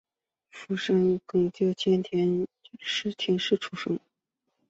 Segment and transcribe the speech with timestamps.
[0.49, 2.47] 福山町秋田县
[2.81, 3.99] 秋田市出生。